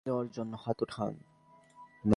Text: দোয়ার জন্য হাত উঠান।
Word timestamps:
দোয়ার 0.05 0.27
জন্য 0.31 0.53
হাত 0.63 0.79
উঠান। 0.83 1.13